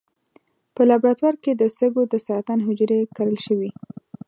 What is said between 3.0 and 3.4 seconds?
کرل